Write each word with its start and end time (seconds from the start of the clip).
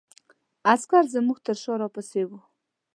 عسکر 0.71 1.03
زموږ 1.13 1.37
تر 1.45 1.57
شا 1.63 1.73
را 1.81 1.87
پسې 1.95 2.23
وو. 2.27 2.39